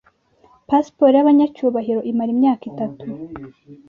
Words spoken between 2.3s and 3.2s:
imyaka itanu.